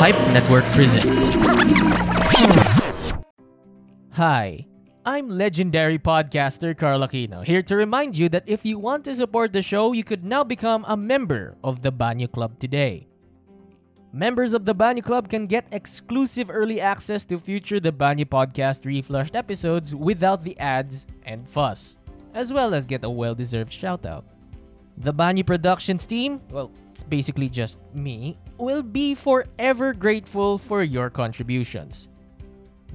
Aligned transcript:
Pipe 0.00 0.16
Network 0.32 0.64
presents. 0.72 1.28
Hi, 4.12 4.66
I'm 5.04 5.28
legendary 5.28 5.98
podcaster 5.98 6.74
Carl 6.74 7.00
Aquino, 7.00 7.44
here 7.44 7.60
to 7.60 7.76
remind 7.76 8.16
you 8.16 8.30
that 8.30 8.44
if 8.46 8.64
you 8.64 8.78
want 8.78 9.04
to 9.04 9.14
support 9.14 9.52
the 9.52 9.60
show, 9.60 9.92
you 9.92 10.02
could 10.02 10.24
now 10.24 10.42
become 10.42 10.86
a 10.88 10.96
member 10.96 11.54
of 11.62 11.82
the 11.82 11.92
Banyo 11.92 12.32
Club 12.32 12.58
today. 12.58 13.08
Members 14.10 14.54
of 14.54 14.64
the 14.64 14.74
Banyo 14.74 15.04
Club 15.04 15.28
can 15.28 15.46
get 15.46 15.68
exclusive 15.70 16.48
early 16.50 16.80
access 16.80 17.26
to 17.26 17.38
future 17.38 17.78
The 17.78 17.92
Banyo 17.92 18.24
Podcast 18.24 18.86
reflushed 18.86 19.36
episodes 19.36 19.94
without 19.94 20.44
the 20.44 20.58
ads 20.58 21.06
and 21.26 21.46
fuss, 21.46 21.98
as 22.32 22.54
well 22.54 22.72
as 22.72 22.86
get 22.86 23.04
a 23.04 23.10
well-deserved 23.10 23.70
shoutout. 23.70 24.24
The 25.00 25.12
Banyo 25.14 25.46
Productions 25.46 26.06
team, 26.06 26.42
well, 26.50 26.70
it's 26.90 27.02
basically 27.02 27.48
just 27.48 27.78
me, 27.94 28.36
will 28.58 28.82
be 28.82 29.14
forever 29.14 29.94
grateful 29.94 30.58
for 30.58 30.82
your 30.82 31.08
contributions. 31.08 32.10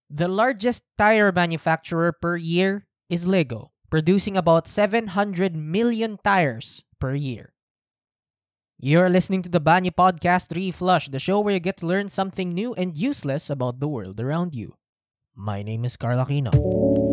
The 0.09 0.27
largest 0.27 0.83
tire 0.97 1.31
manufacturer 1.31 2.11
per 2.13 2.37
year 2.37 2.85
is 3.09 3.25
Lego, 3.25 3.71
producing 3.89 4.37
about 4.37 4.67
700 4.67 5.55
million 5.55 6.19
tires 6.23 6.83
per 6.99 7.15
year. 7.15 7.53
You're 8.77 9.09
listening 9.09 9.41
to 9.43 9.49
the 9.49 9.61
Banyo 9.61 9.95
Podcast 9.95 10.53
Reflush, 10.53 11.09
the 11.09 11.17
show 11.17 11.39
where 11.39 11.53
you 11.55 11.59
get 11.59 11.77
to 11.77 11.87
learn 11.87 12.09
something 12.09 12.53
new 12.53 12.73
and 12.75 12.95
useless 12.95 13.49
about 13.49 13.79
the 13.79 13.87
world 13.87 14.19
around 14.19 14.53
you. 14.53 14.75
My 15.33 15.63
name 15.63 15.85
is 15.85 15.97
Carl 15.97 16.23
Aquino. 16.23 17.04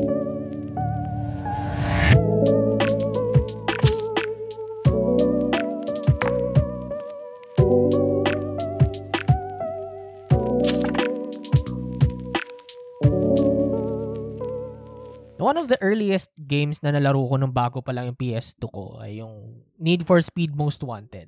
One 15.42 15.58
of 15.58 15.66
the 15.66 15.74
earliest 15.82 16.30
games 16.38 16.78
na 16.86 16.94
nalaro 16.94 17.26
ko 17.26 17.34
nung 17.34 17.50
bago 17.50 17.82
pa 17.82 17.90
lang 17.90 18.06
yung 18.06 18.18
PS2 18.18 18.62
ko 18.70 19.02
ay 19.02 19.18
yung 19.18 19.66
Need 19.74 20.06
for 20.06 20.22
Speed 20.22 20.54
Most 20.54 20.86
Wanted. 20.86 21.26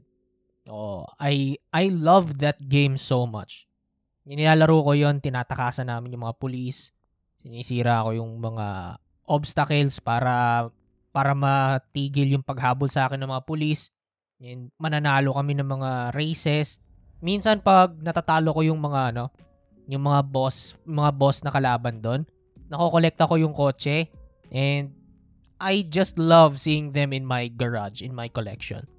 Oh, 0.70 1.02
I 1.18 1.58
I 1.74 1.90
love 1.90 2.38
that 2.38 2.62
game 2.70 2.94
so 2.94 3.26
much. 3.26 3.66
Nilalaro 4.22 4.80
ko 4.86 4.94
yon, 4.94 5.18
tinatakasan 5.18 5.90
namin 5.90 6.14
yung 6.14 6.24
mga 6.30 6.38
police. 6.38 6.94
Sinisira 7.42 8.06
ko 8.06 8.14
yung 8.14 8.38
mga 8.38 8.96
obstacles 9.26 9.98
para 9.98 10.64
para 11.10 11.34
matigil 11.34 12.38
yung 12.38 12.46
paghabol 12.46 12.88
sa 12.88 13.10
akin 13.10 13.18
ng 13.18 13.30
mga 13.34 13.44
police. 13.44 13.90
And 14.38 14.70
mananalo 14.78 15.34
kami 15.34 15.58
ng 15.58 15.68
mga 15.68 15.90
races. 16.14 16.78
Minsan 17.18 17.60
pag 17.60 17.92
natatalo 17.98 18.54
ko 18.54 18.62
yung 18.62 18.78
mga 18.78 19.10
ano, 19.10 19.28
yung 19.90 20.06
mga 20.06 20.22
boss, 20.24 20.78
mga 20.86 21.10
boss 21.12 21.42
na 21.44 21.52
kalaban 21.52 22.00
doon, 22.00 22.22
nakokolekta 22.74 23.30
ko 23.30 23.38
yung 23.38 23.54
kotse 23.54 24.10
and 24.50 24.90
I 25.62 25.86
just 25.86 26.18
love 26.18 26.58
seeing 26.58 26.90
them 26.90 27.14
in 27.14 27.22
my 27.22 27.46
garage, 27.48 28.02
in 28.02 28.12
my 28.12 28.26
collection. 28.26 28.90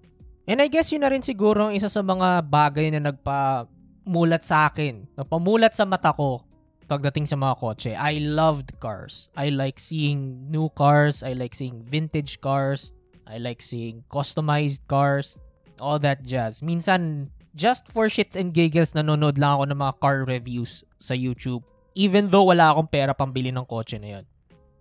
And 0.47 0.63
I 0.63 0.71
guess 0.71 0.89
yun 0.89 1.03
na 1.03 1.11
rin 1.11 1.21
siguro 1.21 1.69
ang 1.69 1.75
isa 1.75 1.91
sa 1.91 1.99
mga 1.99 2.47
bagay 2.47 2.95
na 2.95 3.11
nagpamulat 3.11 4.47
sa 4.47 4.71
akin, 4.71 5.05
nagpamulat 5.19 5.75
sa 5.75 5.83
mata 5.83 6.15
ko 6.15 6.47
pagdating 6.85 7.25
sa 7.25 7.35
mga 7.35 7.53
kotse. 7.59 7.91
I 7.97 8.21
loved 8.21 8.77
cars. 8.79 9.27
I 9.35 9.49
like 9.49 9.81
seeing 9.81 10.49
new 10.53 10.69
cars. 10.73 11.25
I 11.25 11.33
like 11.33 11.57
seeing 11.57 11.81
vintage 11.81 12.39
cars. 12.39 12.93
I 13.25 13.41
like 13.41 13.61
seeing 13.61 14.05
customized 14.07 14.85
cars. 14.85 15.35
All 15.81 15.99
that 16.05 16.23
jazz. 16.23 16.61
Minsan, 16.61 17.33
just 17.57 17.89
for 17.89 18.07
shits 18.07 18.37
and 18.37 18.53
giggles, 18.53 18.93
nanonood 18.93 19.41
lang 19.41 19.59
ako 19.59 19.63
ng 19.73 19.81
mga 19.81 19.93
car 19.99 20.17
reviews 20.23 20.85
sa 21.01 21.17
YouTube 21.17 21.65
even 21.95 22.27
though 22.27 22.51
wala 22.51 22.75
akong 22.75 22.91
pera 22.91 23.15
pambili 23.15 23.49
ng 23.49 23.65
kotse 23.65 23.95
na 23.97 24.19
yun. 24.19 24.25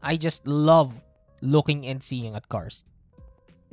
I 0.04 0.19
just 0.19 0.44
love 0.44 1.00
looking 1.41 1.86
and 1.86 2.02
seeing 2.02 2.34
at 2.34 2.50
cars. 2.50 2.82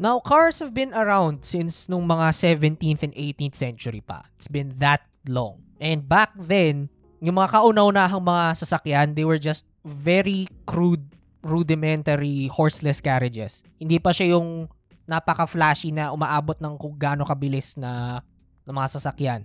Now, 0.01 0.21
cars 0.21 0.63
have 0.63 0.73
been 0.73 0.93
around 0.93 1.43
since 1.43 1.85
nung 1.85 2.07
mga 2.07 2.31
17th 2.33 3.03
and 3.03 3.13
18th 3.13 3.57
century 3.57 4.01
pa. 4.01 4.25
It's 4.37 4.47
been 4.47 4.77
that 4.79 5.03
long. 5.27 5.61
And 5.81 6.07
back 6.07 6.33
then, 6.37 6.89
yung 7.21 7.37
mga 7.37 7.53
kauna-unahang 7.53 8.23
mga 8.23 8.45
sasakyan, 8.57 9.13
they 9.13 9.25
were 9.25 9.37
just 9.37 9.65
very 9.85 10.49
crude, 10.65 11.05
rudimentary, 11.45 12.49
horseless 12.49 12.97
carriages. 12.97 13.61
Hindi 13.77 14.01
pa 14.01 14.09
siya 14.09 14.37
yung 14.37 14.69
napaka-flashy 15.05 15.93
na 15.93 16.09
umaabot 16.13 16.57
ng 16.57 16.73
kung 16.81 16.97
gaano 16.97 17.21
kabilis 17.25 17.77
na, 17.77 18.21
na 18.65 18.71
mga 18.73 18.87
sasakyan. 18.97 19.41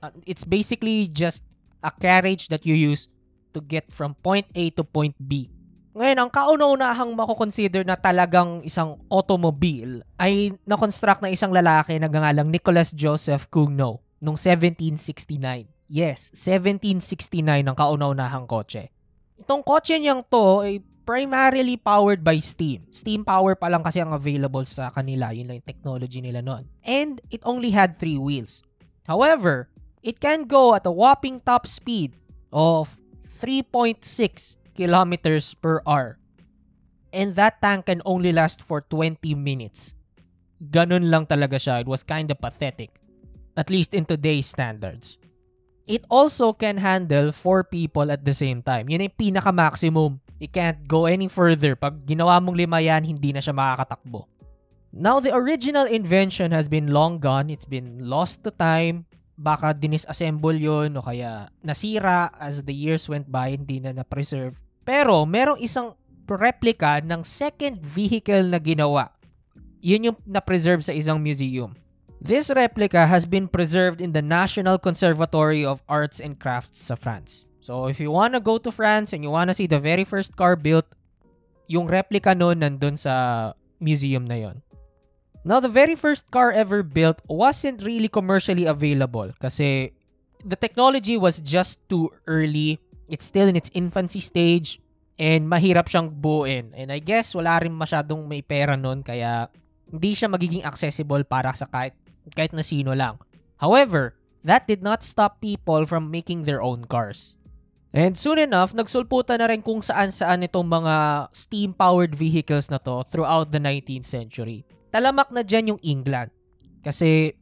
Uh, 0.00 0.12
it's 0.24 0.44
basically 0.44 1.08
just 1.08 1.44
a 1.80 1.90
carriage 1.90 2.48
that 2.48 2.64
you 2.64 2.76
use 2.76 3.08
to 3.52 3.60
get 3.60 3.90
from 3.90 4.14
point 4.20 4.46
A 4.54 4.70
to 4.78 4.84
point 4.86 5.16
B. 5.18 5.50
Ngayon, 5.90 6.18
ang 6.22 6.30
kauna-unahang 6.30 7.10
makukonsider 7.18 7.82
na 7.82 7.98
talagang 7.98 8.62
isang 8.62 9.02
automobile 9.10 10.06
ay 10.22 10.54
na-construct 10.62 11.18
na 11.18 11.34
isang 11.34 11.50
lalaki 11.50 11.98
na 11.98 12.06
gangalang 12.06 12.46
Nicholas 12.46 12.94
Joseph 12.94 13.50
Cugno 13.50 13.98
noong 14.22 14.38
1769. 14.38 15.66
Yes, 15.90 16.30
1769 16.38 17.42
ang 17.66 17.74
kauna-unahang 17.74 18.46
kotse. 18.46 18.94
Itong 19.42 19.66
kotse 19.66 19.98
niyang 19.98 20.22
to 20.30 20.62
ay 20.62 20.78
primarily 21.02 21.74
powered 21.74 22.22
by 22.22 22.38
steam. 22.38 22.86
Steam 22.94 23.26
power 23.26 23.58
pa 23.58 23.66
lang 23.66 23.82
kasi 23.82 23.98
ang 23.98 24.14
available 24.14 24.62
sa 24.62 24.94
kanila. 24.94 25.34
Yun 25.34 25.50
lang 25.50 25.58
yung 25.58 25.66
technology 25.66 26.22
nila 26.22 26.38
noon. 26.38 26.70
And 26.86 27.18
it 27.34 27.42
only 27.42 27.74
had 27.74 27.98
three 27.98 28.14
wheels. 28.14 28.62
However, 29.10 29.66
it 30.02 30.20
can 30.20 30.44
go 30.44 30.74
at 30.74 30.86
a 30.86 30.92
whopping 30.92 31.40
top 31.40 31.66
speed 31.66 32.16
of 32.52 32.96
3.6 33.40 34.00
kilometers 34.76 35.54
per 35.54 35.80
hour. 35.86 36.18
And 37.12 37.34
that 37.34 37.60
tank 37.60 37.86
can 37.86 38.02
only 38.04 38.32
last 38.32 38.62
for 38.62 38.80
20 38.86 39.34
minutes. 39.34 39.94
Ganun 40.60 41.10
lang 41.10 41.26
talaga 41.26 41.58
siya. 41.58 41.82
It 41.82 41.88
was 41.88 42.04
kind 42.04 42.30
of 42.30 42.38
pathetic. 42.38 42.94
At 43.56 43.68
least 43.68 43.92
in 43.92 44.06
today's 44.06 44.46
standards. 44.46 45.18
It 45.90 46.06
also 46.06 46.54
can 46.54 46.78
handle 46.78 47.32
4 47.34 47.66
people 47.66 48.14
at 48.14 48.22
the 48.22 48.30
same 48.30 48.62
time. 48.62 48.86
Yun 48.86 49.10
yung 49.10 49.18
pinaka-maximum. 49.18 50.22
It 50.38 50.54
can't 50.54 50.86
go 50.86 51.10
any 51.10 51.26
further. 51.26 51.74
Pag 51.74 52.06
ginawa 52.06 52.38
mong 52.38 52.54
lima 52.54 52.78
yan, 52.78 53.02
hindi 53.02 53.34
na 53.34 53.42
siya 53.42 53.50
makakatakbo. 53.50 54.30
Now, 54.94 55.18
the 55.18 55.34
original 55.34 55.90
invention 55.90 56.54
has 56.54 56.70
been 56.70 56.94
long 56.94 57.18
gone. 57.18 57.50
It's 57.50 57.66
been 57.66 57.98
lost 58.06 58.46
to 58.46 58.54
time 58.54 59.09
baka 59.40 59.72
dinisassemble 59.72 60.60
yon 60.60 60.92
o 60.92 61.00
kaya 61.00 61.48
nasira 61.64 62.28
as 62.36 62.60
the 62.68 62.76
years 62.76 63.08
went 63.08 63.24
by, 63.32 63.56
hindi 63.56 63.80
na 63.80 63.96
na-preserve. 63.96 64.60
Pero 64.84 65.24
merong 65.24 65.56
isang 65.64 65.96
replica 66.28 67.00
ng 67.00 67.24
second 67.24 67.80
vehicle 67.80 68.52
na 68.52 68.60
ginawa. 68.60 69.10
Yun 69.80 70.12
yung 70.12 70.18
na-preserve 70.28 70.84
sa 70.84 70.92
isang 70.92 71.16
museum. 71.18 71.72
This 72.20 72.52
replica 72.52 73.08
has 73.08 73.24
been 73.24 73.48
preserved 73.48 74.04
in 74.04 74.12
the 74.12 74.20
National 74.20 74.76
Conservatory 74.76 75.64
of 75.64 75.80
Arts 75.88 76.20
and 76.20 76.36
Crafts 76.36 76.84
sa 76.84 76.94
France. 76.94 77.48
So 77.64 77.88
if 77.88 77.96
you 77.96 78.12
wanna 78.12 78.44
go 78.44 78.60
to 78.60 78.68
France 78.68 79.16
and 79.16 79.24
you 79.24 79.32
wanna 79.32 79.56
see 79.56 79.64
the 79.64 79.80
very 79.80 80.04
first 80.04 80.36
car 80.36 80.52
built, 80.52 80.84
yung 81.64 81.88
replica 81.88 82.36
nun 82.36 82.60
nandun 82.60 83.00
sa 83.00 83.56
museum 83.80 84.28
na 84.28 84.36
yon. 84.36 84.60
Now, 85.40 85.56
the 85.56 85.72
very 85.72 85.96
first 85.96 86.28
car 86.28 86.52
ever 86.52 86.84
built 86.84 87.24
wasn't 87.24 87.80
really 87.80 88.12
commercially 88.12 88.68
available 88.68 89.32
kasi 89.40 89.96
the 90.44 90.56
technology 90.56 91.16
was 91.16 91.40
just 91.40 91.80
too 91.88 92.12
early. 92.28 92.76
It's 93.08 93.24
still 93.24 93.48
in 93.48 93.56
its 93.56 93.72
infancy 93.72 94.20
stage 94.20 94.84
and 95.16 95.48
mahirap 95.48 95.88
siyang 95.88 96.20
buuin. 96.20 96.76
And 96.76 96.92
I 96.92 97.00
guess 97.00 97.32
wala 97.32 97.56
rin 97.56 97.72
masyadong 97.72 98.28
may 98.28 98.44
pera 98.44 98.76
nun 98.76 99.00
kaya 99.00 99.48
hindi 99.88 100.12
siya 100.12 100.28
magiging 100.28 100.64
accessible 100.64 101.24
para 101.24 101.56
sa 101.56 101.64
kahit, 101.64 101.96
kahit 102.36 102.52
na 102.52 102.60
sino 102.60 102.92
lang. 102.92 103.16
However, 103.56 104.20
that 104.44 104.68
did 104.68 104.84
not 104.84 105.00
stop 105.00 105.40
people 105.40 105.88
from 105.88 106.12
making 106.12 106.44
their 106.44 106.60
own 106.60 106.84
cars. 106.84 107.36
And 107.90 108.14
soon 108.14 108.38
enough, 108.38 108.70
nagsulputan 108.70 109.42
na 109.42 109.50
rin 109.50 109.66
kung 109.66 109.82
saan-saan 109.82 110.46
itong 110.46 110.68
mga 110.68 111.26
steam-powered 111.34 112.14
vehicles 112.14 112.70
na 112.70 112.78
to 112.78 113.02
throughout 113.10 113.50
the 113.50 113.58
19th 113.58 114.06
century. 114.06 114.62
Talamak 114.90 115.30
na 115.30 115.46
dyan 115.46 115.74
yung 115.74 115.80
England. 115.82 116.34
Kasi 116.82 117.34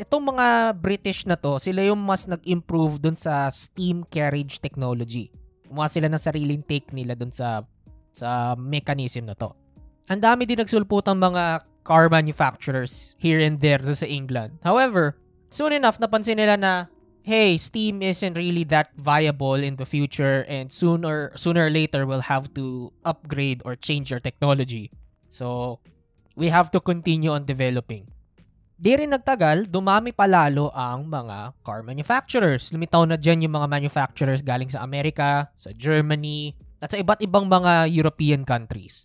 itong 0.00 0.32
mga 0.32 0.76
British 0.80 1.28
na 1.28 1.36
to, 1.36 1.60
sila 1.60 1.84
yung 1.84 2.00
mas 2.00 2.24
nag-improve 2.24 3.00
dun 3.00 3.16
sa 3.16 3.48
steam 3.52 4.04
carriage 4.08 4.60
technology. 4.60 5.28
Gumawa 5.68 5.88
sila 5.88 6.08
ng 6.08 6.20
sariling 6.20 6.62
take 6.64 6.88
nila 6.92 7.12
dun 7.12 7.30
sa 7.32 7.64
sa 8.10 8.58
mechanism 8.58 9.28
na 9.28 9.36
to. 9.38 9.54
Ang 10.10 10.20
dami 10.24 10.42
din 10.42 10.58
nagsulputang 10.58 11.20
mga 11.20 11.62
car 11.86 12.10
manufacturers 12.10 13.14
here 13.16 13.38
and 13.38 13.62
there 13.62 13.78
sa 13.94 14.04
England. 14.04 14.58
However, 14.66 15.16
soon 15.48 15.70
enough, 15.70 16.02
napansin 16.02 16.42
nila 16.42 16.58
na 16.58 16.72
hey, 17.22 17.54
Steam 17.60 18.02
isn't 18.02 18.34
really 18.34 18.64
that 18.64 18.90
viable 18.96 19.54
in 19.54 19.76
the 19.76 19.86
future 19.86 20.42
and 20.48 20.72
sooner 20.72 21.30
sooner 21.36 21.68
or 21.68 21.72
later 21.72 22.08
we'll 22.08 22.24
have 22.24 22.50
to 22.56 22.90
upgrade 23.04 23.62
or 23.64 23.76
change 23.76 24.10
our 24.10 24.18
technology. 24.18 24.90
So, 25.30 25.78
we 26.40 26.48
have 26.48 26.72
to 26.72 26.80
continue 26.80 27.28
on 27.28 27.44
developing. 27.44 28.08
Di 28.80 28.96
rin 28.96 29.12
nagtagal, 29.12 29.68
dumami 29.68 30.08
palalo 30.16 30.72
ang 30.72 31.04
mga 31.04 31.52
car 31.60 31.84
manufacturers. 31.84 32.72
Lumitaw 32.72 33.04
na 33.04 33.20
dyan 33.20 33.44
yung 33.44 33.60
mga 33.60 33.68
manufacturers 33.68 34.40
galing 34.40 34.72
sa 34.72 34.80
Amerika, 34.80 35.52
sa 35.60 35.68
Germany, 35.76 36.56
at 36.80 36.88
sa 36.88 36.96
iba't 36.96 37.20
ibang 37.20 37.44
mga 37.44 37.92
European 37.92 38.48
countries. 38.48 39.04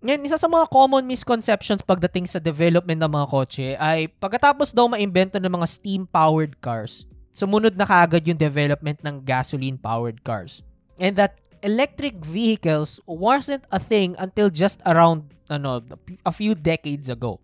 Ngayon, 0.00 0.24
isa 0.24 0.40
sa 0.40 0.48
mga 0.48 0.72
common 0.72 1.04
misconceptions 1.04 1.84
pagdating 1.84 2.24
sa 2.24 2.40
development 2.40 2.96
ng 3.04 3.12
mga 3.12 3.26
kotse 3.28 3.76
ay 3.76 4.08
pagkatapos 4.16 4.72
daw 4.72 4.88
maimbento 4.88 5.36
ng 5.36 5.52
mga 5.52 5.68
steam-powered 5.68 6.56
cars, 6.64 7.04
sumunod 7.36 7.76
na 7.76 7.84
kaagad 7.84 8.24
yung 8.24 8.40
development 8.40 9.04
ng 9.04 9.20
gasoline-powered 9.20 10.24
cars. 10.24 10.64
And 10.96 11.12
that 11.20 11.36
electric 11.62 12.24
vehicles 12.24 13.00
wasn't 13.06 13.64
a 13.70 13.78
thing 13.78 14.16
until 14.18 14.50
just 14.50 14.80
around 14.86 15.34
ano, 15.48 15.82
a 16.24 16.32
few 16.32 16.54
decades 16.54 17.08
ago. 17.08 17.40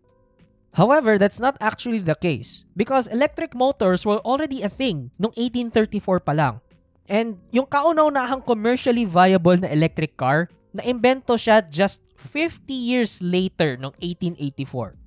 However, 0.77 1.17
that's 1.17 1.41
not 1.41 1.57
actually 1.61 2.05
the 2.05 2.15
case 2.15 2.69
because 2.77 3.09
electric 3.09 3.55
motors 3.57 4.05
were 4.05 4.21
already 4.21 4.61
a 4.61 4.69
thing 4.69 5.09
noong 5.17 5.33
1834 5.73 6.21
pa 6.21 6.33
lang. 6.37 6.61
And 7.09 7.41
yung 7.49 7.65
kauna-unahang 7.65 8.45
commercially 8.45 9.09
viable 9.09 9.57
na 9.57 9.73
electric 9.73 10.21
car, 10.21 10.53
na-imbento 10.77 11.41
siya 11.41 11.65
just 11.65 12.05
50 12.21 12.69
years 12.77 13.25
later 13.25 13.81
noong 13.81 13.97
1884. 14.05 15.01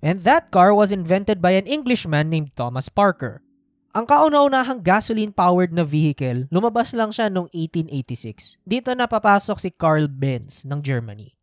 And 0.00 0.18
that 0.24 0.50
car 0.50 0.72
was 0.72 0.90
invented 0.90 1.44
by 1.44 1.54
an 1.60 1.68
Englishman 1.68 2.32
named 2.32 2.56
Thomas 2.56 2.88
Parker. 2.88 3.44
Ang 3.92 4.08
kauna-unahang 4.08 4.80
gasoline-powered 4.80 5.76
na 5.76 5.84
vehicle, 5.84 6.48
lumabas 6.48 6.96
lang 6.96 7.12
siya 7.12 7.28
noong 7.28 7.52
1886. 7.52 8.56
Dito 8.64 8.88
na 8.96 9.04
papasok 9.04 9.60
si 9.60 9.68
Carl 9.68 10.08
Benz 10.08 10.64
ng 10.64 10.80
Germany. 10.80 11.36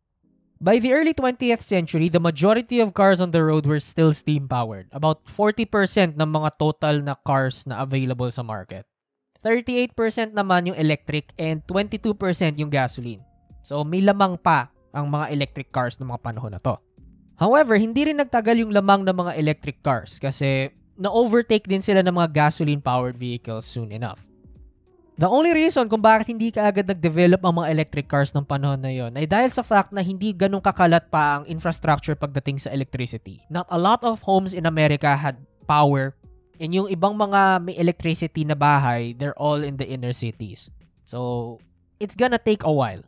By 0.58 0.82
the 0.82 0.90
early 0.90 1.14
20th 1.14 1.62
century, 1.62 2.10
the 2.10 2.18
majority 2.18 2.82
of 2.82 2.90
cars 2.90 3.22
on 3.22 3.30
the 3.30 3.38
road 3.46 3.70
were 3.70 3.78
still 3.78 4.10
steam-powered. 4.10 4.90
About 4.90 5.30
40% 5.30 6.18
ng 6.18 6.26
mga 6.26 6.58
total 6.58 7.06
na 7.06 7.14
cars 7.22 7.70
na 7.70 7.86
available 7.86 8.34
sa 8.34 8.42
market. 8.42 8.82
38% 9.46 10.34
naman 10.34 10.74
yung 10.74 10.78
electric 10.82 11.30
and 11.38 11.62
22% 11.70 12.18
yung 12.58 12.68
gasoline. 12.68 13.22
So 13.62 13.86
may 13.86 14.02
lamang 14.02 14.42
pa 14.42 14.74
ang 14.90 15.06
mga 15.06 15.30
electric 15.38 15.70
cars 15.70 16.02
ng 16.02 16.10
mga 16.10 16.18
panahon 16.26 16.50
na 16.50 16.58
to. 16.58 16.74
However, 17.38 17.78
hindi 17.78 18.10
rin 18.10 18.18
nagtagal 18.18 18.58
yung 18.58 18.74
lamang 18.74 19.06
ng 19.06 19.14
mga 19.14 19.32
electric 19.38 19.86
cars 19.86 20.18
kasi 20.18 20.74
na-overtake 21.00 21.64
din 21.64 21.80
sila 21.80 22.04
ng 22.04 22.12
mga 22.12 22.28
gasoline-powered 22.36 23.16
vehicles 23.16 23.64
soon 23.64 23.88
enough. 23.88 24.20
The 25.20 25.28
only 25.28 25.52
reason 25.52 25.88
kung 25.88 26.00
bakit 26.00 26.32
hindi 26.32 26.48
ka 26.48 26.64
agad 26.68 26.88
nag-develop 26.88 27.44
ang 27.44 27.60
mga 27.60 27.68
electric 27.72 28.08
cars 28.08 28.32
ng 28.32 28.44
panahon 28.44 28.80
na 28.80 28.88
yon 28.88 29.12
ay 29.16 29.28
dahil 29.28 29.52
sa 29.52 29.60
fact 29.60 29.92
na 29.92 30.00
hindi 30.00 30.32
ganun 30.32 30.64
kakalat 30.64 31.12
pa 31.12 31.40
ang 31.40 31.44
infrastructure 31.44 32.16
pagdating 32.16 32.56
sa 32.56 32.72
electricity. 32.72 33.44
Not 33.52 33.68
a 33.68 33.76
lot 33.76 34.00
of 34.00 34.24
homes 34.24 34.56
in 34.56 34.64
America 34.64 35.12
had 35.12 35.40
power 35.68 36.16
and 36.56 36.72
yung 36.72 36.88
ibang 36.88 37.16
mga 37.16 37.64
may 37.64 37.76
electricity 37.76 38.48
na 38.48 38.56
bahay, 38.56 39.12
they're 39.12 39.36
all 39.36 39.60
in 39.60 39.76
the 39.76 39.84
inner 39.84 40.16
cities. 40.16 40.72
So, 41.04 41.60
it's 42.00 42.16
gonna 42.16 42.40
take 42.40 42.64
a 42.64 42.72
while. 42.72 43.04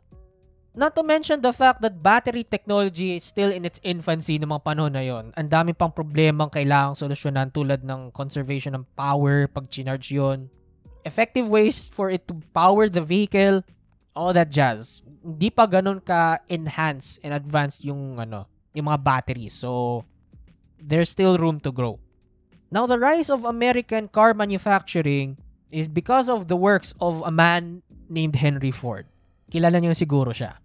Not 0.73 0.97
to 0.97 1.05
mention 1.05 1.45
the 1.45 1.53
fact 1.53 1.85
that 1.85 2.01
battery 2.01 2.41
technology 2.41 3.13
is 3.13 3.21
still 3.21 3.53
in 3.53 3.61
its 3.61 3.77
infancy 3.85 4.41
ng 4.41 4.49
mga 4.49 4.65
panahon 4.65 4.97
na 4.97 5.05
yon. 5.05 5.29
Ang 5.37 5.45
dami 5.45 5.69
pang 5.69 5.93
problemang 5.93 6.49
kailangang 6.49 6.97
solusyonan 6.97 7.53
tulad 7.53 7.85
ng 7.85 8.09
conservation 8.09 8.73
ng 8.73 8.85
power 8.97 9.45
pag 9.45 9.69
chinarge 9.69 10.09
yon. 10.09 10.49
Effective 11.05 11.45
ways 11.45 11.85
for 11.85 12.09
it 12.09 12.25
to 12.25 12.41
power 12.57 12.89
the 12.89 13.05
vehicle, 13.05 13.61
all 14.17 14.33
that 14.33 14.49
jazz. 14.49 15.05
Hindi 15.21 15.53
pa 15.53 15.69
ganun 15.69 16.01
ka 16.01 16.41
enhance 16.49 17.21
and 17.21 17.37
advanced 17.37 17.85
yung 17.85 18.17
ano, 18.17 18.49
yung 18.73 18.89
mga 18.89 19.05
batteries. 19.05 19.53
So 19.53 20.01
there's 20.81 21.13
still 21.13 21.37
room 21.37 21.61
to 21.61 21.69
grow. 21.69 22.01
Now 22.73 22.89
the 22.89 22.97
rise 22.97 23.29
of 23.29 23.45
American 23.45 24.09
car 24.09 24.33
manufacturing 24.33 25.37
is 25.69 25.85
because 25.85 26.25
of 26.33 26.49
the 26.49 26.57
works 26.57 26.97
of 26.97 27.21
a 27.21 27.29
man 27.29 27.85
named 28.09 28.41
Henry 28.41 28.73
Ford. 28.73 29.05
Kilala 29.53 29.77
niyo 29.77 29.93
siguro 29.93 30.33
siya. 30.33 30.62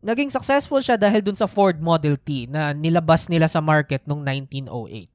Naging 0.00 0.32
successful 0.32 0.80
siya 0.80 0.96
dahil 0.96 1.20
dun 1.20 1.36
sa 1.36 1.44
Ford 1.44 1.76
Model 1.76 2.16
T 2.16 2.48
na 2.48 2.72
nilabas 2.72 3.28
nila 3.28 3.44
sa 3.44 3.60
market 3.60 4.00
noong 4.08 4.24
1908. 4.24 5.12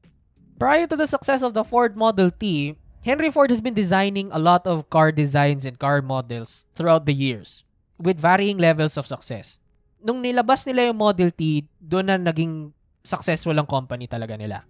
Prior 0.61 0.85
to 0.85 0.93
the 0.93 1.09
success 1.09 1.41
of 1.41 1.57
the 1.57 1.65
Ford 1.65 1.97
Model 1.97 2.29
T, 2.29 2.77
Henry 3.01 3.33
Ford 3.33 3.49
has 3.49 3.65
been 3.65 3.73
designing 3.73 4.29
a 4.29 4.37
lot 4.37 4.61
of 4.69 4.85
car 4.93 5.09
designs 5.09 5.65
and 5.65 5.81
car 5.81 6.05
models 6.05 6.69
throughout 6.77 7.09
the 7.09 7.17
years 7.17 7.65
with 7.97 8.21
varying 8.21 8.61
levels 8.61 8.93
of 8.93 9.09
success. 9.09 9.57
Nung 10.05 10.21
nilabas 10.21 10.69
nila 10.69 10.93
yung 10.93 11.01
Model 11.01 11.33
T, 11.33 11.65
doon 11.81 12.05
na 12.05 12.21
naging 12.21 12.69
successful 13.01 13.57
ang 13.57 13.65
company 13.65 14.05
talaga 14.05 14.38
nila. 14.38 14.69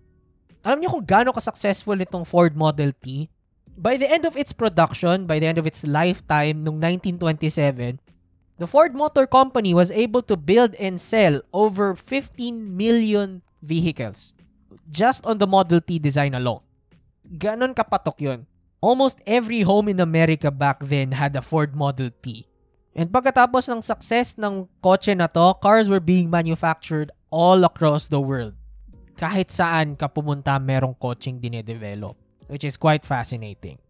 Alam 0.63 0.79
niyo 0.79 0.95
kung 0.95 1.03
gaano 1.03 1.35
ka-successful 1.35 1.99
itong 1.99 2.23
Ford 2.23 2.55
Model 2.55 2.95
T? 3.03 3.27
By 3.75 3.99
the 3.99 4.07
end 4.07 4.23
of 4.23 4.39
its 4.39 4.55
production, 4.55 5.27
by 5.27 5.43
the 5.43 5.51
end 5.51 5.59
of 5.59 5.67
its 5.67 5.83
lifetime, 5.83 6.63
noong 6.63 6.79
1927, 6.79 7.99
The 8.55 8.67
Ford 8.67 8.95
Motor 8.95 9.27
Company 9.27 9.75
was 9.75 9.91
able 9.91 10.23
to 10.31 10.39
build 10.39 10.79
and 10.79 10.95
sell 10.95 11.43
over 11.51 11.91
15 11.91 12.39
million 12.71 13.43
vehicles 13.59 14.31
just 14.87 15.27
on 15.27 15.43
the 15.43 15.47
Model 15.47 15.83
T 15.83 15.99
design 15.99 16.31
alone. 16.31 16.63
Ganon 17.27 17.75
kapatok 17.75 18.15
yun. 18.23 18.47
Almost 18.79 19.19
every 19.27 19.67
home 19.67 19.91
in 19.91 19.99
America 19.99 20.47
back 20.51 20.79
then 20.87 21.11
had 21.11 21.35
a 21.35 21.43
Ford 21.43 21.75
Model 21.75 22.15
T. 22.23 22.47
And 22.95 23.11
pagkatapos 23.11 23.67
ng 23.67 23.83
success 23.83 24.39
ng 24.39 24.71
kotse 24.79 25.11
na 25.11 25.27
to, 25.27 25.59
cars 25.59 25.91
were 25.91 25.99
being 25.99 26.31
manufactured 26.31 27.11
all 27.27 27.67
across 27.67 28.07
the 28.07 28.23
world. 28.23 28.55
Kahit 29.19 29.51
saan 29.51 29.99
ka 29.99 30.07
pumunta, 30.07 30.55
merong 30.63 30.95
kotseng 30.95 31.43
dinedevelop. 31.43 32.15
Which 32.47 32.63
is 32.63 32.79
quite 32.79 33.03
fascinating. 33.03 33.83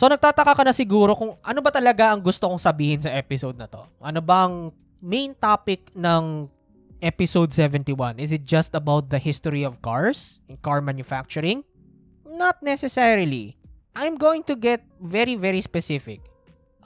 So 0.00 0.08
nagtataka 0.08 0.56
ka 0.56 0.64
na 0.64 0.72
siguro 0.72 1.12
kung 1.12 1.36
ano 1.44 1.60
ba 1.60 1.68
talaga 1.68 2.08
ang 2.08 2.24
gusto 2.24 2.48
kong 2.48 2.56
sabihin 2.56 3.04
sa 3.04 3.12
episode 3.12 3.60
na 3.60 3.68
to. 3.68 3.84
Ano 4.00 4.24
bang 4.24 4.72
main 4.96 5.36
topic 5.36 5.92
ng 5.92 6.48
episode 7.04 7.52
71? 7.52 8.16
Is 8.16 8.32
it 8.32 8.48
just 8.48 8.72
about 8.72 9.12
the 9.12 9.20
history 9.20 9.60
of 9.60 9.84
cars 9.84 10.40
and 10.48 10.56
car 10.64 10.80
manufacturing? 10.80 11.68
Not 12.24 12.64
necessarily. 12.64 13.60
I'm 13.92 14.16
going 14.16 14.40
to 14.48 14.56
get 14.56 14.88
very 15.04 15.36
very 15.36 15.60
specific. 15.60 16.24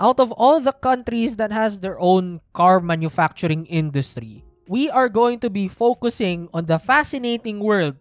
Out 0.02 0.18
of 0.18 0.35
all 0.35 0.59
the 0.59 0.75
countries 0.75 1.38
that 1.38 1.54
have 1.54 1.87
their 1.87 2.02
own 2.02 2.42
car 2.50 2.83
manufacturing 2.83 3.62
industry, 3.71 4.42
we 4.66 4.90
are 4.90 5.06
going 5.06 5.38
to 5.47 5.54
be 5.54 5.71
focusing 5.71 6.50
on 6.50 6.66
the 6.66 6.83
fascinating 6.83 7.62
world 7.62 7.94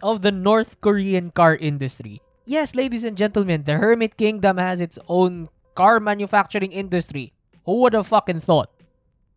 of 0.00 0.24
the 0.24 0.32
North 0.32 0.80
Korean 0.80 1.36
car 1.36 1.52
industry. 1.52 2.23
Yes, 2.44 2.76
ladies 2.76 3.04
and 3.04 3.16
gentlemen, 3.16 3.64
the 3.64 3.80
Hermit 3.80 4.20
Kingdom 4.20 4.60
has 4.60 4.84
its 4.84 4.98
own 5.08 5.48
car 5.74 5.98
manufacturing 5.98 6.72
industry. 6.72 7.32
Who 7.64 7.80
would 7.80 7.94
have 7.96 8.06
fucking 8.06 8.44
thought? 8.44 8.68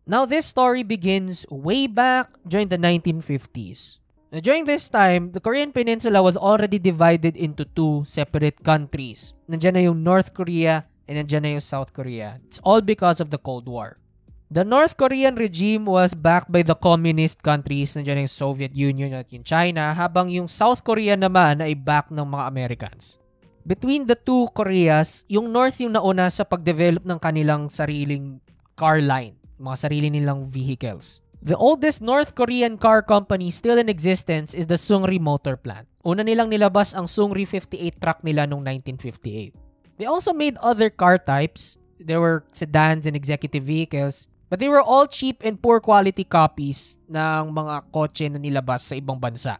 Now, 0.05 0.25
this 0.25 0.45
story 0.45 0.83
begins 0.83 1.45
way 1.49 1.87
back 1.87 2.27
during 2.45 2.67
the 2.67 2.77
1950s. 2.77 3.99
Now, 4.31 4.41
during 4.43 4.65
this 4.65 4.89
time, 4.89 5.31
the 5.31 5.39
Korean 5.39 5.71
Peninsula 5.71 6.21
was 6.21 6.35
already 6.35 6.79
divided 6.79 7.37
into 7.37 7.63
two 7.63 8.03
separate 8.05 8.63
countries. 8.63 9.31
Nandiyan 9.47 9.73
na 9.73 9.79
yung 9.87 10.03
North 10.03 10.35
Korea 10.35 10.83
and 11.07 11.15
nandiyan 11.15 11.41
na 11.43 11.51
yung 11.55 11.63
South 11.63 11.95
Korea. 11.95 12.43
It's 12.43 12.59
all 12.59 12.83
because 12.83 13.23
of 13.23 13.31
the 13.31 13.39
Cold 13.39 13.71
War. 13.71 13.99
The 14.47 14.63
North 14.63 14.95
Korean 14.95 15.35
regime 15.35 15.83
was 15.83 16.15
backed 16.15 16.47
by 16.47 16.63
the 16.63 16.71
communist 16.71 17.43
countries, 17.43 17.99
nandiyan 17.99 18.23
yung 18.23 18.31
Soviet 18.31 18.71
Union 18.71 19.11
at 19.11 19.27
yung 19.27 19.43
China, 19.43 19.91
habang 19.91 20.31
yung 20.31 20.47
South 20.47 20.87
Korea 20.87 21.19
naman 21.19 21.59
ay 21.59 21.75
back 21.75 22.07
ng 22.07 22.23
mga 22.23 22.47
Americans. 22.47 23.19
Between 23.67 24.07
the 24.07 24.15
two 24.15 24.47
Koreas, 24.55 25.27
yung 25.27 25.51
North 25.51 25.83
yung 25.83 25.99
nauna 25.99 26.31
sa 26.31 26.47
pagdevelop 26.47 27.03
ng 27.03 27.19
kanilang 27.19 27.67
sariling 27.67 28.39
car 28.79 29.03
line, 29.03 29.35
mga 29.59 29.83
sarili 29.83 30.07
nilang 30.07 30.47
vehicles. 30.47 31.19
The 31.43 31.59
oldest 31.59 31.99
North 31.99 32.31
Korean 32.31 32.79
car 32.79 33.03
company 33.03 33.51
still 33.51 33.75
in 33.75 33.91
existence 33.91 34.55
is 34.55 34.71
the 34.71 34.79
Sungri 34.79 35.19
Motor 35.19 35.59
Plant. 35.59 35.91
Una 36.07 36.23
nilang 36.23 36.47
nilabas 36.47 36.95
ang 36.95 37.11
Sungri 37.11 37.43
58 37.43 37.99
truck 37.99 38.23
nila 38.23 38.47
noong 38.47 38.63
1958. 38.63 39.99
They 39.99 40.07
also 40.07 40.31
made 40.31 40.55
other 40.63 40.87
car 40.87 41.19
types. 41.19 41.75
There 41.99 42.23
were 42.23 42.47
sedans 42.55 43.03
and 43.03 43.17
executive 43.17 43.67
vehicles, 43.67 44.31
but 44.47 44.59
they 44.59 44.71
were 44.71 44.83
all 44.83 45.07
cheap 45.07 45.43
and 45.43 45.59
poor 45.59 45.79
quality 45.79 46.23
copies 46.23 46.95
ng 47.07 47.51
mga 47.51 47.75
kotse 47.91 48.27
na 48.31 48.39
nilabas 48.39 48.87
sa 48.87 48.95
ibang 48.95 49.19
bansa. 49.19 49.59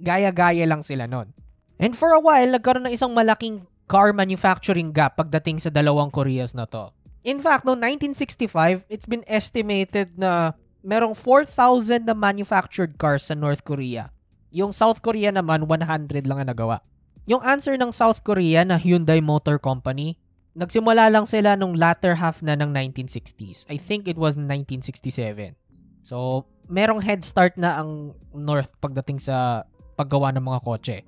Gaya-gaya 0.00 0.64
lang 0.64 0.80
sila 0.80 1.04
nun. 1.06 1.34
And 1.80 1.96
for 1.96 2.12
a 2.14 2.20
while, 2.22 2.48
nagkaroon 2.52 2.88
ng 2.88 2.96
isang 2.96 3.12
malaking 3.12 3.66
car 3.90 4.14
manufacturing 4.14 4.94
gap 4.94 5.18
pagdating 5.18 5.58
sa 5.58 5.72
dalawang 5.72 6.14
Koreas 6.14 6.54
na 6.54 6.68
to. 6.68 6.94
In 7.26 7.42
fact, 7.42 7.68
noong 7.68 7.82
1965, 7.84 8.88
it's 8.88 9.04
been 9.04 9.26
estimated 9.28 10.16
na 10.16 10.56
merong 10.80 11.12
4,000 11.12 12.08
na 12.08 12.16
manufactured 12.16 12.96
cars 12.96 13.28
sa 13.28 13.36
North 13.36 13.60
Korea. 13.66 14.08
Yung 14.54 14.72
South 14.72 15.04
Korea 15.04 15.28
naman, 15.28 15.68
100 15.68 16.24
lang 16.24 16.40
ang 16.40 16.48
nagawa. 16.48 16.80
Yung 17.28 17.44
answer 17.44 17.76
ng 17.76 17.92
South 17.92 18.24
Korea 18.24 18.64
na 18.64 18.80
Hyundai 18.80 19.20
Motor 19.20 19.60
Company, 19.60 20.16
nagsimula 20.54 21.10
lang 21.10 21.26
sila 21.26 21.54
nung 21.54 21.74
latter 21.78 22.18
half 22.18 22.42
na 22.42 22.58
ng 22.58 22.74
1960s. 22.74 23.66
I 23.70 23.78
think 23.78 24.10
it 24.10 24.18
was 24.18 24.34
1967. 24.34 25.54
So, 26.02 26.46
merong 26.70 27.02
head 27.02 27.22
start 27.26 27.54
na 27.60 27.78
ang 27.78 28.14
North 28.34 28.72
pagdating 28.80 29.20
sa 29.20 29.66
paggawa 29.98 30.32
ng 30.34 30.44
mga 30.44 30.60
kotse. 30.64 30.98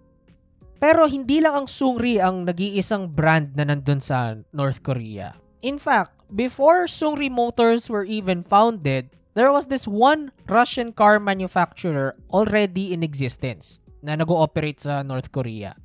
Pero 0.83 1.07
hindi 1.07 1.39
lang 1.39 1.65
ang 1.65 1.69
Sungri 1.71 2.19
ang 2.19 2.43
nag-iisang 2.43 3.15
brand 3.15 3.55
na 3.55 3.63
nandun 3.63 4.03
sa 4.03 4.35
North 4.51 4.83
Korea. 4.83 5.39
In 5.63 5.79
fact, 5.79 6.19
before 6.27 6.91
Sungri 6.91 7.31
Motors 7.31 7.87
were 7.87 8.03
even 8.03 8.43
founded, 8.43 9.15
there 9.39 9.55
was 9.55 9.71
this 9.71 9.87
one 9.87 10.35
Russian 10.51 10.91
car 10.91 11.23
manufacturer 11.23 12.19
already 12.35 12.91
in 12.91 13.07
existence 13.07 13.79
na 14.03 14.19
nag-ooperate 14.19 14.83
sa 14.83 15.07
North 15.07 15.31
Korea. 15.31 15.79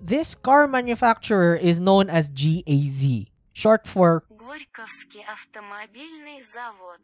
This 0.00 0.36
car 0.36 0.68
manufacturer 0.68 1.56
is 1.56 1.80
known 1.80 2.12
as 2.12 2.28
GAZ, 2.28 3.26
short 3.52 3.88
for 3.88 4.24
Горьковский 4.30 5.24
автомобильный 5.24 6.44
завод. 6.44 7.00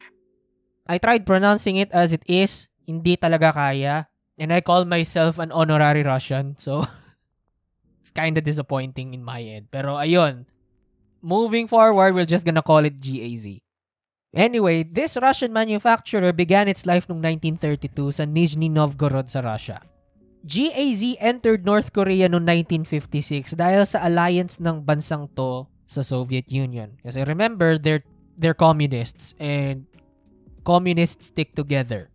I 0.86 0.98
tried 0.98 1.24
pronouncing 1.24 1.76
it 1.76 1.90
as 1.90 2.12
it 2.12 2.22
is, 2.28 2.68
hindi 2.86 3.16
talaga 3.16 3.54
kaya, 3.54 4.08
and 4.38 4.52
I 4.52 4.60
call 4.60 4.84
myself 4.84 5.38
an 5.38 5.50
honorary 5.50 6.02
Russian, 6.02 6.58
so 6.58 6.86
it's 8.00 8.10
kind 8.10 8.36
of 8.36 8.44
disappointing 8.44 9.14
in 9.14 9.24
my 9.24 9.40
end. 9.40 9.70
Pero 9.70 9.96
ayun, 9.96 10.44
moving 11.22 11.66
forward, 11.66 12.14
we're 12.14 12.28
just 12.28 12.44
gonna 12.44 12.62
call 12.62 12.84
it 12.84 13.00
GAZ. 13.00 13.62
Anyway, 14.32 14.82
this 14.82 15.16
Russian 15.20 15.52
manufacturer 15.52 16.32
began 16.32 16.68
its 16.68 16.88
life 16.88 17.04
noong 17.06 17.20
1932 17.20 18.16
sa 18.16 18.24
Nizhny 18.24 18.72
Novgorod 18.72 19.28
sa 19.28 19.44
Russia. 19.44 19.84
GAZ 20.47 21.19
entered 21.19 21.67
North 21.67 21.91
Korea 21.91 22.31
noong 22.31 22.47
1956 22.87 23.59
dahil 23.59 23.83
sa 23.83 23.99
alliance 24.07 24.63
ng 24.63 24.79
bansang 24.79 25.27
to 25.35 25.67
sa 25.83 25.99
Soviet 25.99 26.47
Union. 26.47 26.95
Kasi 27.03 27.27
remember, 27.27 27.75
they're, 27.75 28.07
they're 28.39 28.55
communists 28.55 29.35
and 29.43 29.83
communists 30.63 31.27
stick 31.35 31.51
together. 31.51 32.07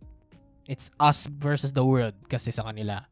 It's 0.65 0.89
us 0.97 1.29
versus 1.29 1.77
the 1.77 1.85
world 1.85 2.17
kasi 2.25 2.49
sa 2.49 2.65
kanila. 2.65 3.05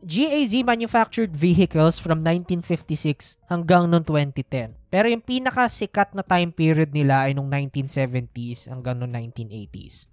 GAZ 0.00 0.64
manufactured 0.64 1.36
vehicles 1.36 2.00
from 2.00 2.24
1956 2.24 3.36
hanggang 3.52 3.90
noong 3.90 4.06
2010. 4.06 4.78
Pero 4.88 5.10
yung 5.12 5.20
pinakasikat 5.20 6.16
na 6.16 6.24
time 6.24 6.54
period 6.54 6.94
nila 6.96 7.28
ay 7.28 7.36
noong 7.36 7.50
1970s 7.50 8.72
hanggang 8.72 8.96
noong 8.96 9.12
1980s. 9.12 10.08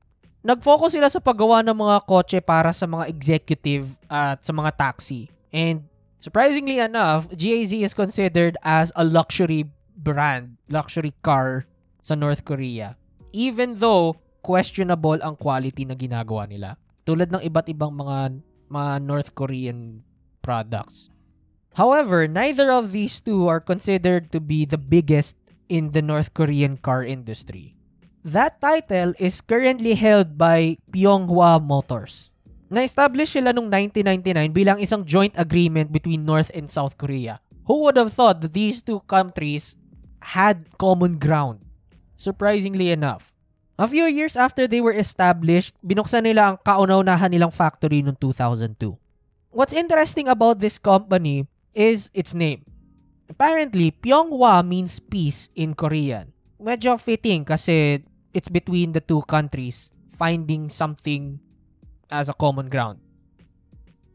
Nag-focus 0.46 0.94
sila 0.94 1.10
sa 1.10 1.18
paggawa 1.18 1.66
ng 1.66 1.74
mga 1.74 1.98
kotse 2.06 2.38
para 2.38 2.70
sa 2.70 2.86
mga 2.86 3.10
executive 3.10 3.98
at 4.06 4.46
sa 4.46 4.54
mga 4.54 4.78
taxi. 4.78 5.26
And 5.50 5.90
surprisingly 6.22 6.78
enough, 6.78 7.26
GAZ 7.34 7.74
is 7.82 7.98
considered 7.98 8.54
as 8.62 8.94
a 8.94 9.02
luxury 9.02 9.66
brand, 9.98 10.62
luxury 10.70 11.18
car 11.26 11.66
sa 12.06 12.14
North 12.14 12.46
Korea. 12.46 12.94
Even 13.34 13.82
though 13.82 14.22
questionable 14.46 15.18
ang 15.26 15.34
quality 15.34 15.90
na 15.90 15.98
ginagawa 15.98 16.46
nila. 16.46 16.78
Tulad 17.02 17.34
ng 17.34 17.42
iba't 17.42 17.66
ibang 17.74 17.98
mga 17.98 18.46
mga 18.70 18.94
North 19.02 19.34
Korean 19.34 20.06
products. 20.46 21.10
However, 21.74 22.30
neither 22.30 22.70
of 22.70 22.94
these 22.94 23.18
two 23.20 23.50
are 23.50 23.60
considered 23.60 24.30
to 24.30 24.40
be 24.40 24.64
the 24.64 24.78
biggest 24.80 25.36
in 25.66 25.92
the 25.98 26.06
North 26.06 26.38
Korean 26.38 26.78
car 26.78 27.02
industry. 27.02 27.75
That 28.26 28.58
title 28.58 29.14
is 29.22 29.38
currently 29.38 29.94
held 29.94 30.34
by 30.34 30.82
Pyeonghwa 30.90 31.62
Motors. 31.62 32.34
Na-establish 32.74 33.38
sila 33.38 33.54
noong 33.54 33.70
1999 33.70 34.50
bilang 34.50 34.82
isang 34.82 35.06
joint 35.06 35.38
agreement 35.38 35.94
between 35.94 36.26
North 36.26 36.50
and 36.50 36.66
South 36.66 36.98
Korea. 36.98 37.38
Who 37.70 37.86
would 37.86 38.02
have 38.02 38.18
thought 38.18 38.42
that 38.42 38.58
these 38.58 38.82
two 38.82 39.06
countries 39.06 39.78
had 40.34 40.74
common 40.82 41.22
ground? 41.22 41.62
Surprisingly 42.18 42.90
enough. 42.90 43.30
A 43.78 43.86
few 43.86 44.10
years 44.10 44.34
after 44.34 44.66
they 44.66 44.82
were 44.82 44.98
established, 44.98 45.78
binuksan 45.86 46.26
nila 46.26 46.58
ang 46.58 46.58
kauna-unahan 46.66 47.30
nilang 47.30 47.54
factory 47.54 48.02
noong 48.02 48.18
2002. 48.18 48.98
What's 49.54 49.78
interesting 49.78 50.26
about 50.26 50.58
this 50.58 50.82
company 50.82 51.46
is 51.78 52.10
its 52.10 52.34
name. 52.34 52.66
Apparently, 53.30 53.94
Pyeonghwa 53.94 54.66
means 54.66 54.98
peace 54.98 55.54
in 55.54 55.78
Korean. 55.78 56.34
Medyo 56.58 56.98
fitting 56.98 57.46
kasi 57.46 58.02
it's 58.36 58.52
between 58.52 58.92
the 58.92 59.00
two 59.00 59.24
countries 59.32 59.90
finding 60.20 60.68
something 60.68 61.40
as 62.12 62.28
a 62.28 62.36
common 62.36 62.68
ground. 62.68 63.00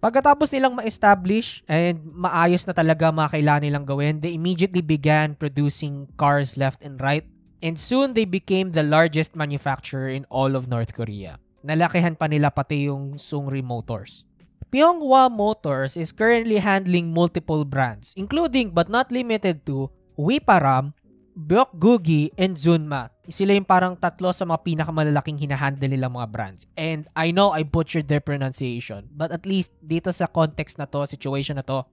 Pagkatapos 0.00 0.52
nilang 0.52 0.76
ma-establish 0.76 1.60
and 1.68 2.00
maayos 2.04 2.64
na 2.64 2.72
talaga 2.72 3.12
mga 3.12 3.36
kailangan 3.36 3.62
nilang 3.64 3.84
gawin, 3.88 4.20
they 4.20 4.32
immediately 4.32 4.80
began 4.80 5.36
producing 5.36 6.08
cars 6.16 6.56
left 6.56 6.80
and 6.80 7.00
right 7.00 7.24
And 7.60 7.76
soon 7.76 8.16
they 8.16 8.24
became 8.24 8.72
the 8.72 8.82
largest 8.82 9.36
manufacturer 9.36 10.08
in 10.08 10.24
all 10.32 10.56
of 10.56 10.64
North 10.64 10.96
Korea. 10.96 11.36
Nalakihan 11.60 12.16
pa 12.16 12.24
nila 12.24 12.48
pati 12.48 12.88
yung 12.88 13.20
Sungri 13.20 13.60
Motors. 13.60 14.24
Pyeonghwa 14.72 15.28
Motors 15.28 15.92
is 15.92 16.08
currently 16.08 16.56
handling 16.56 17.12
multiple 17.12 17.68
brands, 17.68 18.16
including 18.16 18.72
but 18.72 18.88
not 18.88 19.12
limited 19.12 19.68
to 19.68 19.92
Wiparam, 20.16 20.96
Byokgugi, 21.40 22.36
and 22.36 22.52
Zunma. 22.60 23.08
Sila 23.24 23.56
yung 23.56 23.64
parang 23.64 23.96
tatlo 23.96 24.28
sa 24.36 24.44
mga 24.44 24.60
pinakamalalaking 24.60 25.40
hinahandle 25.40 25.88
nila 25.88 26.12
mga 26.12 26.28
brands. 26.28 26.68
And 26.76 27.08
I 27.16 27.32
know 27.32 27.56
I 27.56 27.64
butchered 27.64 28.12
their 28.12 28.20
pronunciation, 28.20 29.08
but 29.08 29.32
at 29.32 29.48
least 29.48 29.72
dito 29.80 30.12
sa 30.12 30.28
context 30.28 30.76
na 30.76 30.84
to, 30.84 31.08
situation 31.08 31.56
na 31.56 31.64
to, 31.64 31.88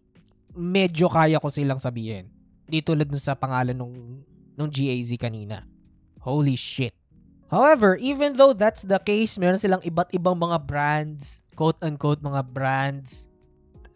medyo 0.52 1.08
kaya 1.08 1.40
ko 1.40 1.48
silang 1.48 1.80
sabihin. 1.80 2.28
Di 2.68 2.84
tulad 2.84 3.08
nun 3.08 3.24
sa 3.24 3.40
pangalan 3.40 3.78
nung 3.78 4.20
nung 4.60 4.68
GAZ 4.68 5.16
kanina. 5.16 5.64
Holy 6.20 6.60
shit. 6.60 6.92
However, 7.48 7.96
even 7.96 8.36
though 8.36 8.52
that's 8.52 8.84
the 8.84 9.00
case, 9.00 9.40
meron 9.40 9.64
silang 9.64 9.80
iba't 9.80 10.12
ibang 10.12 10.36
mga 10.36 10.68
brands, 10.68 11.40
quote-unquote 11.56 12.20
mga 12.20 12.44
brands. 12.52 13.32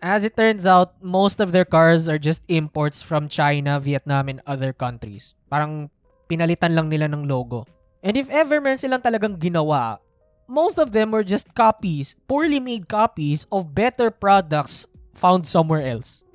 As 0.02 0.26
it 0.26 0.34
turns 0.34 0.66
out, 0.66 0.98
most 0.98 1.38
of 1.38 1.54
their 1.54 1.66
cars 1.66 2.10
are 2.10 2.18
just 2.18 2.42
imports 2.50 3.06
from 3.06 3.30
China, 3.30 3.78
Vietnam, 3.78 4.34
and 4.34 4.42
other 4.50 4.74
countries. 4.74 5.38
Parang 5.46 5.94
pinalitan 6.26 6.74
lang 6.74 6.90
nila 6.90 7.06
ng 7.06 7.30
logo. 7.30 7.70
And 8.02 8.18
if 8.18 8.26
ever 8.34 8.58
meron 8.58 8.82
silang 8.82 9.06
talagang 9.06 9.38
ginawa, 9.38 10.02
most 10.50 10.82
of 10.82 10.90
them 10.90 11.14
were 11.14 11.22
just 11.22 11.54
copies, 11.54 12.18
poorly 12.26 12.58
made 12.58 12.90
copies 12.90 13.46
of 13.54 13.78
better 13.78 14.10
products 14.10 14.90
found 15.14 15.46
somewhere 15.46 15.86
else 15.86 16.26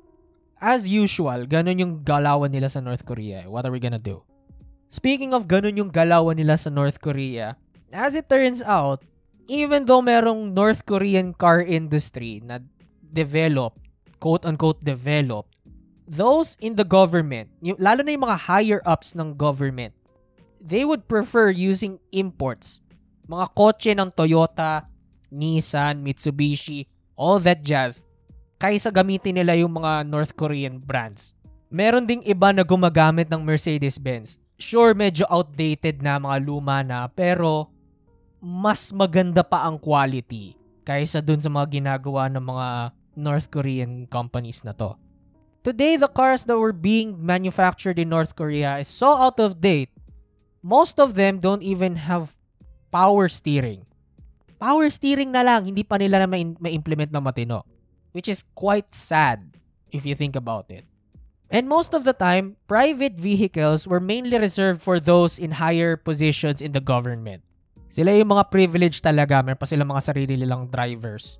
as 0.57 0.89
usual, 0.89 1.45
ganun 1.45 1.81
yung 1.81 1.93
galawan 2.01 2.49
nila 2.49 2.69
sa 2.69 2.81
North 2.81 3.05
Korea. 3.05 3.45
What 3.45 3.65
are 3.65 3.73
we 3.73 3.81
gonna 3.81 4.01
do? 4.01 4.25
Speaking 4.89 5.33
of 5.33 5.45
ganun 5.45 5.77
yung 5.77 5.91
galawan 5.93 6.37
nila 6.37 6.57
sa 6.57 6.73
North 6.73 6.97
Korea, 6.97 7.57
as 7.93 8.17
it 8.17 8.29
turns 8.29 8.65
out, 8.65 9.05
even 9.45 9.85
though 9.85 10.01
merong 10.01 10.53
North 10.53 10.83
Korean 10.83 11.31
car 11.35 11.61
industry 11.61 12.41
na 12.41 12.59
developed, 13.11 13.79
quote-unquote 14.19 14.83
developed, 14.83 15.53
those 16.07 16.55
in 16.63 16.79
the 16.79 16.87
government, 16.87 17.51
yung, 17.59 17.75
lalo 17.77 18.01
na 18.01 18.15
yung 18.15 18.25
mga 18.25 18.39
higher 18.47 18.81
ups 18.87 19.11
ng 19.13 19.35
government, 19.35 19.91
they 20.63 20.87
would 20.87 21.05
prefer 21.05 21.51
using 21.51 21.99
imports. 22.15 22.79
Mga 23.27 23.45
kotse 23.53 23.91
ng 23.91 24.09
Toyota, 24.15 24.87
Nissan, 25.27 25.99
Mitsubishi, 25.99 26.87
all 27.19 27.43
that 27.43 27.59
jazz 27.59 27.99
kaysa 28.57 28.89
gamitin 28.89 29.37
nila 29.37 29.53
yung 29.59 29.77
mga 29.77 30.07
North 30.07 30.33
Korean 30.33 30.81
brands. 30.81 31.37
Meron 31.67 32.07
ding 32.07 32.23
iba 32.23 32.49
na 32.55 32.63
gumagamit 32.63 33.27
ng 33.27 33.43
Mercedes-Benz. 33.43 34.39
Sure, 34.57 34.97
medyo 34.97 35.27
outdated 35.29 36.01
na 36.01 36.17
mga 36.17 36.37
luma 36.41 36.81
na, 36.81 37.05
pero 37.11 37.69
mas 38.41 38.89
maganda 38.89 39.45
pa 39.45 39.67
ang 39.67 39.77
quality 39.77 40.57
kaysa 40.87 41.19
dun 41.19 41.43
sa 41.43 41.51
mga 41.51 41.83
ginagawa 41.83 42.31
ng 42.31 42.39
mga 42.47 42.67
North 43.19 43.51
Korean 43.51 44.07
companies 44.07 44.63
na 44.63 44.71
to. 44.71 44.95
Today, 45.67 45.99
the 45.99 46.07
cars 46.07 46.47
that 46.47 46.55
were 46.55 46.71
being 46.71 47.19
manufactured 47.19 47.99
in 47.99 48.07
North 48.07 48.39
Korea 48.39 48.79
is 48.79 48.87
so 48.87 49.11
out 49.11 49.35
of 49.43 49.59
date. 49.59 49.91
Most 50.63 50.95
of 50.95 51.19
them 51.19 51.43
don't 51.43 51.59
even 51.59 51.99
have 52.07 52.39
power 52.87 53.27
steering. 53.27 53.83
power 54.57 54.89
steering 54.89 55.31
na 55.31 55.45
lang, 55.45 55.65
hindi 55.65 55.85
pa 55.85 55.97
nila 55.97 56.25
na 56.25 56.29
ma-implement 56.29 57.13
na 57.13 57.21
matino. 57.21 57.63
Which 58.11 58.27
is 58.27 58.43
quite 58.57 58.93
sad 58.97 59.45
if 59.93 60.05
you 60.05 60.17
think 60.17 60.35
about 60.35 60.69
it. 60.73 60.85
And 61.47 61.69
most 61.69 61.95
of 61.95 62.03
the 62.03 62.11
time, 62.11 62.59
private 62.67 63.15
vehicles 63.15 63.87
were 63.87 64.03
mainly 64.03 64.35
reserved 64.35 64.81
for 64.81 64.99
those 64.99 65.39
in 65.39 65.63
higher 65.63 65.95
positions 65.95 66.59
in 66.59 66.75
the 66.75 66.83
government. 66.83 67.46
Sila 67.87 68.11
yung 68.11 68.35
mga 68.35 68.51
privileged 68.51 68.99
talaga, 68.99 69.39
meron 69.39 69.59
pa 69.59 69.67
sila 69.67 69.87
mga 69.87 70.03
sarili 70.03 70.35
nilang 70.35 70.67
drivers. 70.67 71.39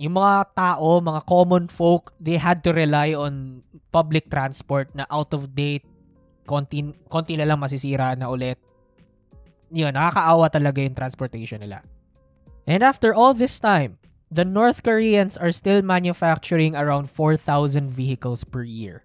Yung 0.00 0.18
mga 0.18 0.56
tao, 0.56 0.98
mga 0.98 1.22
common 1.28 1.68
folk, 1.70 2.10
they 2.18 2.40
had 2.40 2.64
to 2.64 2.74
rely 2.74 3.14
on 3.14 3.62
public 3.94 4.26
transport 4.32 4.90
na 4.96 5.06
out 5.12 5.30
of 5.36 5.54
date, 5.54 5.86
konti, 6.48 6.82
konti 7.06 7.38
na 7.38 7.46
lang 7.46 7.60
masisira 7.60 8.16
na 8.18 8.26
ulit. 8.32 8.58
Yun, 9.70 9.94
nakakaawa 9.94 10.50
talaga 10.50 10.82
yung 10.82 10.96
transportation 10.96 11.62
nila. 11.62 11.84
And 12.66 12.82
after 12.82 13.14
all 13.14 13.36
this 13.36 13.60
time, 13.60 14.00
the 14.32 14.44
North 14.44 14.82
Koreans 14.82 15.36
are 15.36 15.52
still 15.52 15.84
manufacturing 15.84 16.74
around 16.74 17.12
4,000 17.12 17.92
vehicles 17.92 18.42
per 18.42 18.64
year. 18.64 19.04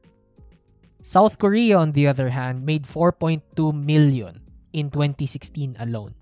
South 1.03 1.38
Korea, 1.38 1.77
on 1.77 1.91
the 1.93 2.07
other 2.07 2.29
hand, 2.29 2.65
made 2.65 2.83
4.2 2.83 3.41
million 3.71 4.41
in 4.74 4.89
2016 4.89 5.77
alone. 5.79 6.18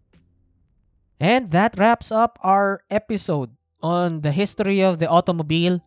And 1.20 1.50
that 1.52 1.78
wraps 1.78 2.12
up 2.12 2.38
our 2.44 2.82
episode 2.90 3.58
on 3.82 4.22
the 4.22 4.32
history 4.32 4.82
of 4.82 5.00
the 5.00 5.10
automobile 5.10 5.82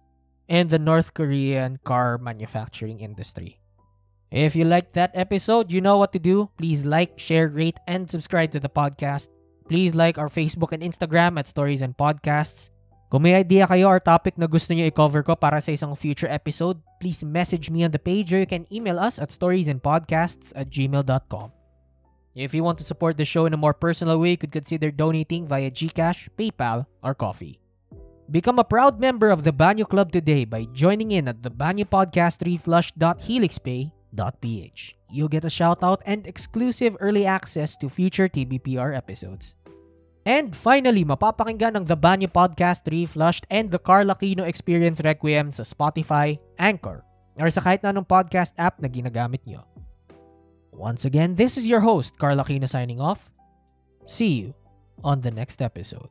and 0.51 0.71
the 0.71 0.79
North 0.79 1.15
Korean 1.15 1.79
car 1.85 2.19
manufacturing 2.19 2.99
industry. 2.99 3.61
If 4.31 4.55
you 4.55 4.65
liked 4.65 4.95
that 4.95 5.11
episode, 5.15 5.71
you 5.71 5.81
know 5.81 5.99
what 5.99 6.13
to 6.15 6.19
do. 6.19 6.51
Please 6.59 6.87
like, 6.87 7.19
share, 7.19 7.49
rate, 7.49 7.79
and 7.87 8.11
subscribe 8.11 8.51
to 8.53 8.61
the 8.61 8.71
podcast. 8.71 9.29
Please 9.67 9.95
like 9.95 10.19
our 10.19 10.29
Facebook 10.29 10.71
and 10.71 10.83
Instagram 10.83 11.39
at 11.39 11.47
Stories 11.47 11.83
and 11.83 11.97
Podcasts. 11.97 12.71
Kung 13.11 13.27
may 13.27 13.35
idea 13.35 13.67
kayo 13.67 13.91
or 13.91 13.99
topic 13.99 14.39
na 14.39 14.47
gusto 14.47 14.71
nyo 14.71 14.87
i-cover 14.87 15.27
ko 15.27 15.35
para 15.35 15.59
sa 15.59 15.75
isang 15.75 15.99
future 15.99 16.31
episode, 16.31 16.79
please 17.03 17.27
message 17.27 17.67
me 17.67 17.83
on 17.83 17.91
the 17.91 17.99
page 17.99 18.31
or 18.31 18.39
you 18.39 18.47
can 18.47 18.71
email 18.71 19.03
us 19.03 19.19
at 19.19 19.35
storiesandpodcasts 19.35 20.55
at 20.55 20.71
gmail.com. 20.71 21.60
If 22.35 22.55
you 22.55 22.63
want 22.63 22.79
to 22.79 22.85
support 22.87 23.19
the 23.19 23.27
show 23.27 23.47
in 23.47 23.55
a 23.55 23.59
more 23.59 23.75
personal 23.75 24.21
way, 24.23 24.31
you 24.31 24.37
could 24.39 24.53
consider 24.55 24.93
donating 24.95 25.49
via 25.51 25.71
GCash, 25.71 26.29
PayPal, 26.39 26.87
or 27.03 27.15
Coffee. 27.15 27.61
Become 28.31 28.61
a 28.63 28.65
proud 28.65 29.01
member 29.03 29.31
of 29.35 29.43
the 29.43 29.51
Banyo 29.51 29.83
Club 29.83 30.15
today 30.15 30.47
by 30.47 30.63
joining 30.71 31.11
in 31.11 31.27
at 31.27 31.43
the 31.43 31.51
Banyo 31.51 31.83
Podcast 31.83 32.47
reflush.helixpay.ph. 32.47 34.95
You'll 35.11 35.27
get 35.27 35.43
a 35.45 35.51
shout 35.51 35.83
out 35.83 36.01
and 36.07 36.25
exclusive 36.25 36.95
early 37.03 37.27
access 37.27 37.75
to 37.83 37.91
future 37.91 38.31
TBPR 38.31 38.95
episodes. 38.95 39.59
And 40.23 40.55
finally, 40.55 41.03
mapapakinggan 41.03 41.75
ang 41.75 41.91
The 41.91 41.99
Banyo 41.99 42.31
Podcast 42.31 42.87
Reflushed 42.87 43.51
and 43.51 43.75
The 43.75 43.83
Carl 43.83 44.15
Aquino 44.15 44.47
Experience 44.47 45.03
Requiem 45.03 45.51
sa 45.51 45.67
Spotify, 45.67 46.39
Anchor, 46.63 47.03
or 47.43 47.51
sa 47.51 47.59
kahit 47.59 47.83
na 47.83 47.91
anong 47.91 48.07
podcast 48.07 48.55
app 48.55 48.79
na 48.79 48.87
ginagamit 48.87 49.43
nyo. 49.51 49.67
Once 50.73 51.05
again, 51.05 51.35
this 51.35 51.57
is 51.57 51.67
your 51.67 51.81
host, 51.81 52.17
Carl 52.19 52.39
Aquino 52.39 52.69
signing 52.69 53.01
off. 53.01 53.31
See 54.07 54.35
you 54.41 54.55
on 55.03 55.21
the 55.21 55.31
next 55.31 55.61
episode. 55.61 56.09